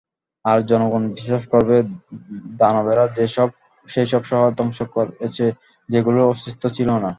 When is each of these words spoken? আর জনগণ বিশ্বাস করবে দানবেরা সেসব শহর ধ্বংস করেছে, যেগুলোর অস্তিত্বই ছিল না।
আর 0.45 0.57
জনগণ 0.69 1.03
বিশ্বাস 1.15 1.43
করবে 1.53 1.75
দানবেরা 2.59 3.05
সেসব 3.87 4.21
শহর 4.29 4.49
ধ্বংস 4.57 4.79
করেছে, 4.95 5.45
যেগুলোর 5.89 6.31
অস্তিত্বই 6.31 6.71
ছিল 6.77 6.89
না। 6.95 7.09